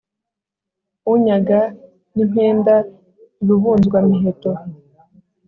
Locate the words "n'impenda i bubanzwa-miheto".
2.15-4.51